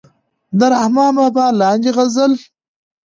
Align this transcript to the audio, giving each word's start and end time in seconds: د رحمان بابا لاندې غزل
د 0.57 0.59
رحمان 0.71 1.11
بابا 1.17 1.45
لاندې 1.59 1.89
غزل 1.97 2.31